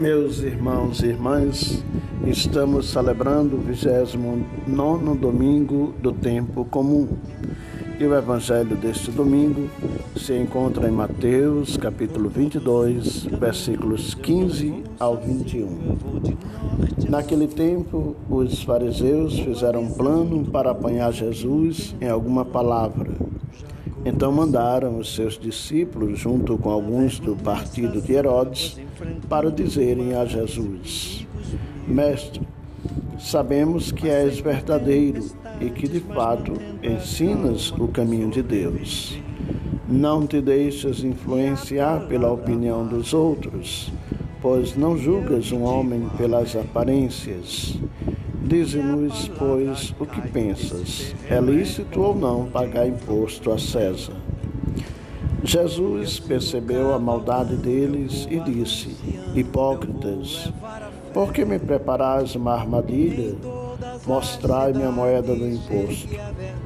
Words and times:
Meus 0.00 0.40
irmãos 0.40 1.02
e 1.02 1.08
irmãs, 1.08 1.84
estamos 2.26 2.88
celebrando 2.88 3.56
o 3.56 3.60
29 3.60 5.18
domingo 5.18 5.92
do 6.00 6.10
tempo 6.10 6.64
comum. 6.64 7.06
E 7.98 8.04
o 8.06 8.14
evangelho 8.14 8.74
deste 8.76 9.10
domingo 9.10 9.68
se 10.16 10.34
encontra 10.34 10.88
em 10.88 10.90
Mateus, 10.90 11.76
capítulo 11.76 12.30
22, 12.30 13.24
versículos 13.24 14.14
15 14.14 14.84
ao 14.98 15.18
21. 15.18 15.68
Naquele 17.06 17.46
tempo, 17.46 18.16
os 18.30 18.62
fariseus 18.62 19.38
fizeram 19.38 19.82
um 19.82 19.92
plano 19.92 20.46
para 20.46 20.70
apanhar 20.70 21.12
Jesus 21.12 21.94
em 22.00 22.08
alguma 22.08 22.42
palavra. 22.42 23.19
Então 24.04 24.32
mandaram 24.32 24.98
os 24.98 25.14
seus 25.14 25.38
discípulos, 25.38 26.18
junto 26.18 26.56
com 26.56 26.70
alguns 26.70 27.18
do 27.18 27.36
partido 27.36 28.00
de 28.00 28.14
Herodes, 28.14 28.78
para 29.28 29.50
dizerem 29.50 30.14
a 30.14 30.24
Jesus: 30.24 31.26
Mestre, 31.86 32.46
sabemos 33.18 33.92
que 33.92 34.08
és 34.08 34.40
verdadeiro 34.40 35.24
e 35.60 35.68
que 35.68 35.86
de 35.86 36.00
fato 36.00 36.52
ensinas 36.82 37.70
o 37.72 37.88
caminho 37.88 38.30
de 38.30 38.42
Deus. 38.42 39.18
Não 39.86 40.26
te 40.26 40.40
deixas 40.40 41.04
influenciar 41.04 42.06
pela 42.06 42.32
opinião 42.32 42.86
dos 42.86 43.12
outros, 43.12 43.92
pois 44.40 44.76
não 44.76 44.96
julgas 44.96 45.52
um 45.52 45.62
homem 45.62 46.08
pelas 46.16 46.56
aparências. 46.56 47.78
Dize-nos, 48.50 49.28
pois, 49.38 49.94
o 50.00 50.04
que 50.04 50.20
pensas: 50.22 51.14
é 51.30 51.40
lícito 51.40 52.00
ou 52.00 52.16
não 52.16 52.46
pagar 52.46 52.84
imposto 52.84 53.52
a 53.52 53.56
César? 53.56 54.16
Jesus 55.44 56.18
percebeu 56.18 56.92
a 56.92 56.98
maldade 56.98 57.54
deles 57.54 58.26
e 58.28 58.40
disse: 58.40 58.96
Hipócritas, 59.36 60.52
por 61.14 61.32
que 61.32 61.44
me 61.44 61.60
preparais 61.60 62.34
uma 62.34 62.54
armadilha? 62.54 63.36
Mostrai-me 64.04 64.82
a 64.82 64.90
moeda 64.90 65.32
do 65.32 65.46
imposto. 65.46 66.08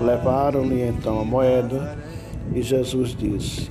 Levaram-lhe 0.00 0.82
então 0.82 1.18
a 1.18 1.24
moeda 1.24 1.98
e 2.54 2.62
Jesus 2.62 3.08
disse: 3.16 3.68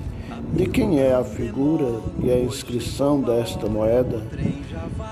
De 0.53 0.65
quem 0.65 0.99
é 0.99 1.13
a 1.13 1.23
figura 1.23 2.01
e 2.21 2.31
a 2.31 2.39
inscrição 2.39 3.21
desta 3.21 3.67
moeda? 3.67 4.21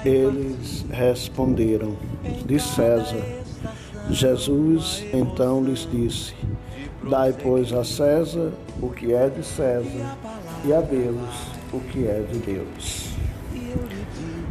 Eles 0.04 0.86
responderam: 0.90 1.96
De 2.46 2.60
César. 2.60 3.24
Jesus 4.10 5.06
então 5.14 5.64
lhes 5.64 5.88
disse: 5.92 6.34
Dai, 7.10 7.34
pois, 7.34 7.72
a 7.72 7.84
César 7.84 8.52
o 8.82 8.90
que 8.90 9.14
é 9.14 9.30
de 9.30 9.46
César 9.46 10.18
e 10.66 10.74
a 10.74 10.82
Deus 10.82 11.60
o 11.72 11.80
que 11.80 12.08
é 12.08 12.26
de 12.32 12.40
Deus. 12.40 13.10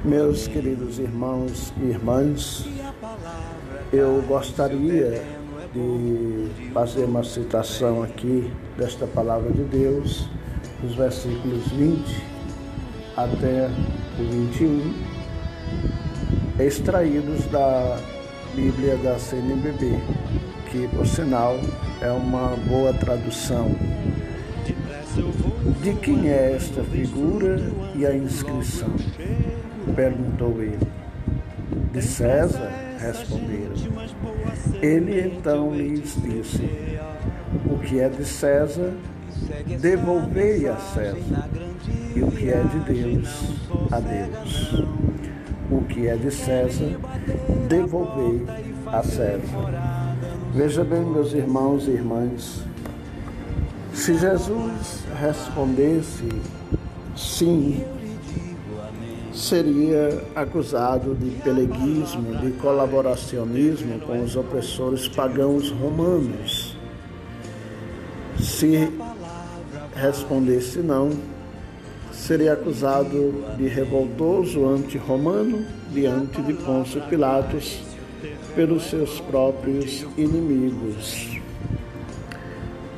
Meus 0.04 0.46
queridos 0.46 0.98
irmãos 0.98 1.72
e 1.80 1.86
irmãs, 1.86 2.64
eu 3.92 4.22
gostaria 4.28 5.22
de 5.74 6.70
fazer 6.72 7.04
uma 7.04 7.24
citação 7.24 8.02
aqui 8.02 8.50
desta 8.76 9.06
palavra 9.06 9.50
de 9.50 9.64
Deus, 9.64 10.28
dos 10.80 10.94
versículos 10.94 11.66
20 11.72 12.22
até 13.16 13.68
o 14.18 14.24
21, 14.30 14.94
extraídos 16.60 17.44
da 17.46 17.98
Bíblia 18.54 18.96
da 18.98 19.18
CNBB, 19.18 19.98
que, 20.70 20.86
por 20.88 21.06
sinal, 21.06 21.56
é 22.00 22.10
uma 22.10 22.56
boa 22.68 22.92
tradução. 22.94 23.74
De 25.82 25.94
quem 25.94 26.28
é 26.28 26.52
esta 26.54 26.84
figura 26.84 27.60
e 27.96 28.06
a 28.06 28.14
inscrição? 28.14 28.94
Perguntou 29.96 30.62
ele. 30.62 30.78
De 31.92 32.02
César, 32.02 32.70
responderam. 33.00 33.74
Ele 34.80 35.20
então 35.20 35.74
lhes 35.74 36.16
disse: 36.22 36.68
O 37.66 37.78
que 37.78 37.98
é 37.98 38.08
de 38.08 38.24
César, 38.24 38.92
devolvei 39.80 40.68
a 40.68 40.76
César, 40.76 41.48
e 42.14 42.22
o 42.22 42.30
que 42.30 42.50
é 42.50 42.62
de 42.62 42.78
Deus, 42.80 43.28
a 43.90 44.00
Deus. 44.00 44.84
O 45.70 45.82
que 45.82 46.06
é 46.06 46.16
de 46.16 46.30
César, 46.30 46.98
devolvei 47.68 48.46
a 48.86 49.02
César. 49.02 50.16
Veja 50.54 50.82
bem, 50.82 51.04
meus 51.04 51.32
irmãos 51.34 51.86
e 51.86 51.90
irmãs, 51.90 52.62
se 53.92 54.16
Jesus 54.16 55.04
respondesse 55.20 56.28
sim, 57.16 57.84
seria 59.32 60.22
acusado 60.34 61.14
de 61.14 61.30
peleguismo, 61.42 62.36
de 62.36 62.52
colaboracionismo 62.52 64.00
com 64.00 64.22
os 64.22 64.36
opressores 64.36 65.08
pagãos 65.08 65.70
romanos. 65.70 66.76
Se 68.38 68.90
respondesse 69.98 70.78
não, 70.78 71.10
seria 72.12 72.52
acusado 72.52 73.44
de 73.56 73.66
revoltoso 73.66 74.64
anti-romano 74.66 75.66
diante 75.92 76.40
de 76.42 76.54
Pôncio 76.54 77.00
Pilatos 77.08 77.80
pelos 78.54 78.84
seus 78.88 79.20
próprios 79.20 80.06
inimigos. 80.16 81.28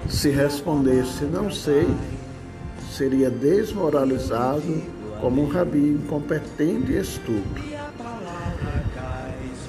Se 0.09 0.29
respondesse 0.29 1.25
não 1.25 1.51
sei, 1.51 1.87
seria 2.91 3.31
desmoralizado 3.31 4.83
como 5.21 5.43
um 5.43 5.49
rabi 5.49 5.79
incompetente 5.79 6.93
e 6.93 6.99
estúpido. 6.99 7.81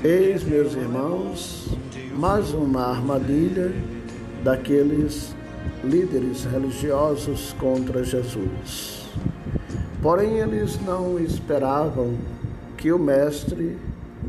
Eis, 0.04 0.44
meus 0.44 0.74
irmãos, 0.74 1.70
mais 2.18 2.52
uma 2.52 2.88
armadilha 2.88 3.72
daqueles 4.44 5.36
líderes 5.84 6.46
religiosos 6.46 7.54
contra 7.60 8.04
Jesus. 8.04 9.06
Porém, 10.02 10.40
eles 10.40 10.80
não 10.86 11.20
esperavam 11.20 12.16
que 12.78 12.92
o 12.92 12.98
Mestre 12.98 13.78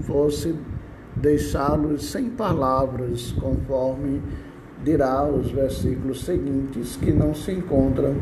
fosse 0.02 0.54
deixá-los 1.16 2.10
sem 2.10 2.28
palavras, 2.30 3.32
conforme 3.32 4.20
dirá 4.84 5.24
os 5.24 5.50
versículos 5.50 6.24
seguintes 6.24 6.96
que 6.96 7.12
não 7.12 7.34
se 7.34 7.52
encontram 7.52 8.16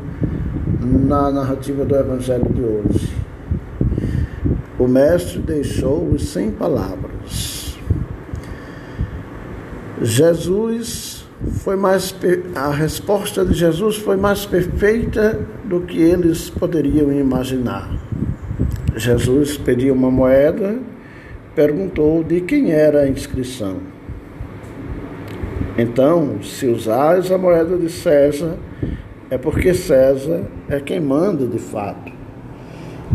na 0.80 1.30
narrativa 1.30 1.84
do 1.84 1.96
Evangelho 1.96 2.52
de 2.52 2.62
hoje. 2.62 3.16
O 4.78 4.86
Mestre 4.86 5.40
deixou-os 5.40 6.28
sem 6.28 6.50
palavras. 6.50 7.76
Jesus 10.00 11.09
foi 11.48 11.76
mais 11.76 12.14
a 12.54 12.70
resposta 12.70 13.44
de 13.44 13.54
Jesus 13.54 13.96
foi 13.96 14.16
mais 14.16 14.44
perfeita 14.44 15.40
do 15.64 15.80
que 15.80 15.98
eles 15.98 16.50
poderiam 16.50 17.12
imaginar. 17.12 17.90
Jesus 18.96 19.56
pediu 19.56 19.94
uma 19.94 20.10
moeda 20.10 20.78
perguntou 21.54 22.22
de 22.22 22.40
quem 22.40 22.70
era 22.70 23.02
a 23.02 23.08
inscrição. 23.08 23.78
Então, 25.76 26.42
se 26.42 26.66
usais 26.66 27.30
a 27.30 27.38
moeda 27.38 27.76
de 27.76 27.90
César, 27.90 28.56
é 29.30 29.38
porque 29.38 29.74
César 29.74 30.44
é 30.68 30.80
quem 30.80 31.00
manda 31.00 31.46
de 31.46 31.58
fato. 31.58 32.12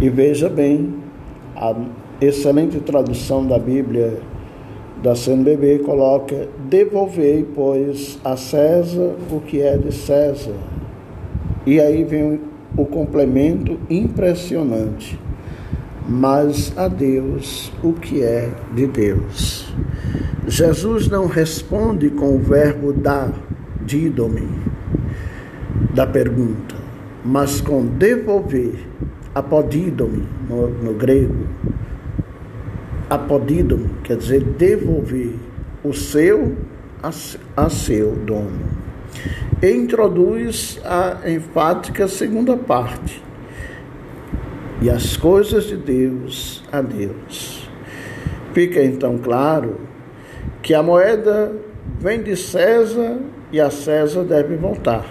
E 0.01 0.09
veja 0.09 0.49
bem, 0.49 0.95
a 1.55 1.73
excelente 2.19 2.79
tradução 2.79 3.45
da 3.45 3.57
Bíblia 3.57 4.19
da 5.01 5.15
CNBB 5.15 5.79
coloca: 5.79 6.47
devolvei, 6.69 7.45
pois, 7.55 8.19
a 8.23 8.35
César 8.35 9.15
o 9.31 9.39
que 9.41 9.61
é 9.61 9.77
de 9.77 9.93
César. 9.93 10.55
E 11.65 11.79
aí 11.79 12.03
vem 12.03 12.39
o 12.77 12.85
complemento 12.85 13.79
impressionante 13.89 15.19
mas 16.07 16.71
a 16.77 16.87
Deus 16.87 17.71
o 17.83 17.93
que 17.93 18.21
é 18.21 18.51
de 18.73 18.85
Deus. 18.87 19.73
Jesus 20.47 21.07
não 21.07 21.25
responde 21.25 22.09
com 22.11 22.35
o 22.35 22.39
verbo 22.39 22.93
dar, 22.93 23.33
dídome, 23.81 24.47
da 25.93 26.05
pergunta, 26.05 26.75
mas 27.23 27.59
com 27.59 27.85
devolver, 27.85 28.75
apodídome 29.33 30.23
no, 30.47 30.67
no 30.67 30.93
grego. 30.93 31.47
Apodídome 33.09 33.89
quer 34.03 34.17
dizer 34.17 34.41
devolver 34.41 35.35
o 35.83 35.93
seu 35.93 36.55
a, 37.01 37.11
a 37.55 37.69
seu 37.69 38.11
dono. 38.15 38.59
E 39.61 39.71
introduz 39.71 40.79
a 40.83 41.29
enfática 41.29 42.07
segunda 42.07 42.57
parte 42.57 43.23
e 44.81 44.89
as 44.89 45.15
coisas 45.15 45.65
de 45.65 45.77
Deus 45.77 46.63
a 46.71 46.81
Deus. 46.81 47.69
Fica 48.53 48.83
então 48.83 49.17
claro 49.17 49.79
que 50.61 50.73
a 50.73 50.81
moeda 50.81 51.53
vem 51.99 52.21
de 52.21 52.35
César 52.35 53.19
e 53.51 53.59
a 53.59 53.69
César 53.69 54.23
deve 54.23 54.55
voltar. 54.55 55.05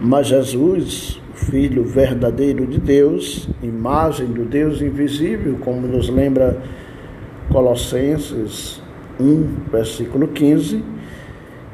Mas 0.00 0.28
Jesus 0.28 1.20
Filho 1.50 1.84
verdadeiro 1.84 2.66
de 2.66 2.78
Deus, 2.78 3.48
imagem 3.62 4.26
do 4.26 4.44
Deus 4.44 4.82
invisível, 4.82 5.56
como 5.60 5.86
nos 5.86 6.08
lembra 6.08 6.60
Colossenses 7.52 8.82
1, 9.20 9.70
versículo 9.70 10.26
15, 10.26 10.82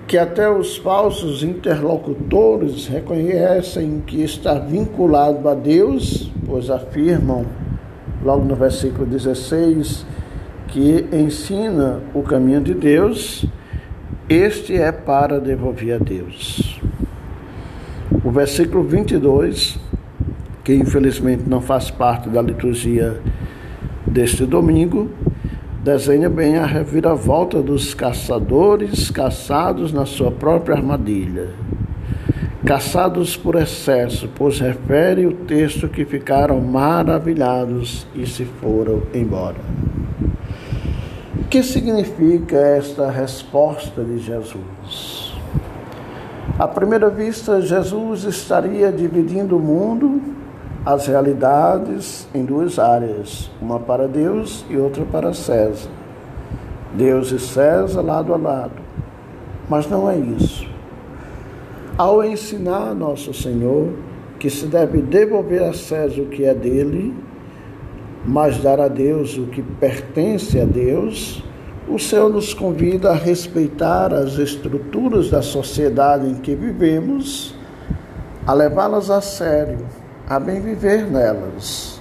que 0.06 0.18
até 0.18 0.50
os 0.50 0.76
falsos 0.76 1.42
interlocutores 1.42 2.86
reconhecem 2.86 4.02
que 4.06 4.22
está 4.22 4.58
vinculado 4.58 5.48
a 5.48 5.54
Deus, 5.54 6.30
pois 6.44 6.68
afirmam, 6.68 7.46
logo 8.22 8.44
no 8.44 8.54
versículo 8.54 9.06
16, 9.06 10.04
que 10.68 11.06
ensina 11.10 12.02
o 12.12 12.20
caminho 12.20 12.60
de 12.60 12.74
Deus, 12.74 13.46
este 14.28 14.76
é 14.76 14.92
para 14.92 15.40
devolver 15.40 15.94
a 15.94 15.98
Deus. 15.98 16.78
O 18.24 18.30
versículo 18.30 18.84
22, 18.84 19.80
que 20.62 20.72
infelizmente 20.72 21.42
não 21.48 21.60
faz 21.60 21.90
parte 21.90 22.28
da 22.28 22.40
liturgia 22.40 23.20
deste 24.06 24.46
domingo, 24.46 25.10
desenha 25.82 26.30
bem 26.30 26.56
a 26.56 26.64
reviravolta 26.64 27.60
dos 27.60 27.94
caçadores 27.94 29.10
caçados 29.10 29.92
na 29.92 30.06
sua 30.06 30.30
própria 30.30 30.76
armadilha. 30.76 31.48
Caçados 32.64 33.36
por 33.36 33.56
excesso, 33.56 34.30
pois 34.36 34.60
refere 34.60 35.26
o 35.26 35.32
texto 35.32 35.88
que 35.88 36.04
ficaram 36.04 36.60
maravilhados 36.60 38.06
e 38.14 38.24
se 38.24 38.44
foram 38.44 39.02
embora. 39.12 39.58
O 41.40 41.44
que 41.50 41.60
significa 41.60 42.56
esta 42.56 43.10
resposta 43.10 44.04
de 44.04 44.18
Jesus? 44.18 45.21
À 46.58 46.68
primeira 46.68 47.08
vista, 47.08 47.60
Jesus 47.60 48.24
estaria 48.24 48.92
dividindo 48.92 49.56
o 49.56 49.60
mundo 49.60 50.20
as 50.84 51.06
realidades 51.06 52.28
em 52.34 52.44
duas 52.44 52.78
áreas, 52.78 53.50
uma 53.60 53.78
para 53.78 54.08
Deus 54.08 54.64
e 54.68 54.76
outra 54.76 55.04
para 55.04 55.32
César. 55.32 55.88
Deus 56.94 57.30
e 57.30 57.38
César 57.38 58.02
lado 58.02 58.34
a 58.34 58.36
lado. 58.36 58.82
Mas 59.68 59.88
não 59.88 60.10
é 60.10 60.16
isso. 60.16 60.68
Ao 61.96 62.22
ensinar 62.22 62.94
nosso 62.94 63.32
Senhor 63.32 63.92
que 64.38 64.50
se 64.50 64.66
deve 64.66 65.00
devolver 65.00 65.62
a 65.62 65.72
César 65.72 66.20
o 66.20 66.26
que 66.26 66.44
é 66.44 66.52
dele, 66.52 67.14
mas 68.26 68.58
dar 68.58 68.80
a 68.80 68.88
Deus 68.88 69.38
o 69.38 69.46
que 69.46 69.62
pertence 69.62 70.60
a 70.60 70.64
Deus, 70.64 71.42
o 71.88 71.98
Senhor 71.98 72.30
nos 72.30 72.54
convida 72.54 73.10
a 73.10 73.14
respeitar 73.14 74.12
as 74.12 74.38
estruturas 74.38 75.30
da 75.30 75.42
sociedade 75.42 76.28
em 76.28 76.34
que 76.34 76.54
vivemos, 76.54 77.54
a 78.46 78.52
levá-las 78.52 79.10
a 79.10 79.20
sério 79.20 79.78
a 80.28 80.38
bem 80.38 80.60
viver 80.60 81.10
nelas. 81.10 82.00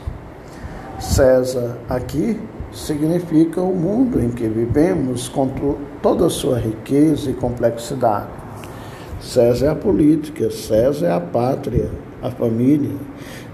César 1.00 1.78
aqui 1.90 2.40
significa 2.72 3.60
o 3.60 3.76
mundo 3.76 4.22
em 4.22 4.30
que 4.30 4.48
vivemos 4.48 5.28
com 5.28 5.50
toda 6.02 6.28
a 6.28 6.30
sua 6.30 6.58
riqueza 6.58 7.30
e 7.30 7.34
complexidade. 7.34 8.30
César 9.20 9.66
é 9.66 9.70
a 9.70 9.76
política, 9.76 10.50
César 10.50 11.08
é 11.08 11.12
a 11.12 11.20
pátria, 11.20 11.90
a 12.22 12.32
família. 12.32 12.96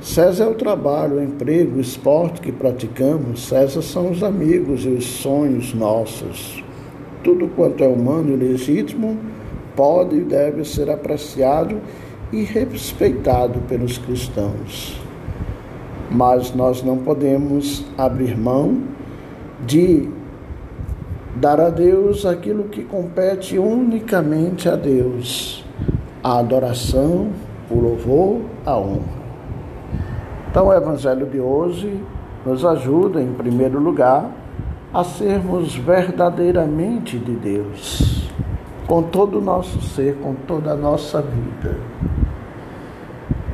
César 0.08 0.46
é 0.46 0.48
o 0.48 0.56
trabalho, 0.56 1.18
o 1.18 1.22
emprego, 1.22 1.78
o 1.78 1.82
esporte 1.82 2.40
que 2.40 2.50
praticamos. 2.50 3.46
César 3.46 3.82
são 3.82 4.10
os 4.10 4.24
amigos 4.24 4.86
e 4.86 4.88
os 4.88 5.04
sonhos 5.04 5.74
nossos. 5.74 6.64
Tudo 7.22 7.50
quanto 7.50 7.84
é 7.84 7.88
humano 7.88 8.32
e 8.32 8.38
legítimo 8.38 9.18
pode 9.76 10.16
e 10.16 10.22
deve 10.22 10.64
ser 10.64 10.90
apreciado 10.90 11.82
e 12.32 12.42
respeitado 12.42 13.60
pelos 13.68 13.98
cristãos. 13.98 14.98
Mas 16.10 16.56
nós 16.56 16.82
não 16.82 17.00
podemos 17.00 17.86
abrir 17.98 18.38
mão 18.38 18.84
de 19.66 20.08
dar 21.36 21.60
a 21.60 21.70
Deus 21.70 22.26
aquilo 22.26 22.70
que 22.70 22.82
compete 22.82 23.60
unicamente 23.60 24.70
a 24.70 24.78
Deus: 24.78 25.66
a 26.24 26.40
adoração, 26.40 27.28
o 27.70 27.78
louvor, 27.78 28.40
a 28.66 28.78
honra. 28.78 29.17
Então, 30.58 30.70
o 30.70 30.74
Evangelho 30.74 31.28
de 31.28 31.40
hoje 31.40 32.04
nos 32.44 32.66
ajuda, 32.66 33.22
em 33.22 33.32
primeiro 33.32 33.80
lugar, 33.80 34.32
a 34.92 35.04
sermos 35.04 35.76
verdadeiramente 35.76 37.20
de 37.20 37.34
Deus, 37.34 38.28
com 38.88 39.04
todo 39.04 39.38
o 39.38 39.42
nosso 39.42 39.80
ser, 39.84 40.16
com 40.16 40.34
toda 40.34 40.72
a 40.72 40.76
nossa 40.76 41.22
vida 41.22 41.78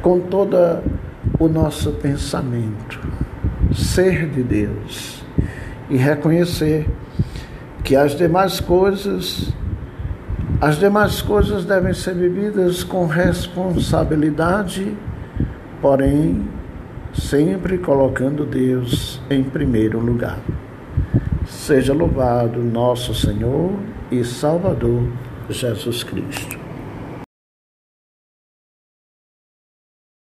com 0.01 0.21
todo 0.21 0.55
o 1.38 1.50
nosso 1.50 1.91
pensamento, 1.91 3.01
ser 3.73 4.29
de 4.29 4.41
Deus 4.41 5.25
e 5.89 5.97
reconhecer 5.97 6.89
que 7.83 7.97
as 7.97 8.15
demais 8.15 8.61
coisas 8.61 9.53
as 10.61 10.77
demais 10.77 11.21
coisas 11.21 11.65
devem 11.65 11.94
ser 11.94 12.13
vividas 12.13 12.81
com 12.81 13.05
responsabilidade, 13.07 14.95
porém 15.81 16.62
sempre 17.13 17.77
colocando 17.77 18.45
Deus 18.45 19.21
em 19.30 19.44
primeiro 19.44 20.00
lugar. 20.00 20.39
Seja 21.45 21.94
louvado 21.94 22.60
nosso 22.60 23.13
Senhor 23.13 23.71
e 24.12 24.24
Salvador 24.24 25.07
Jesus 25.50 26.04
Cristo. 26.04 26.62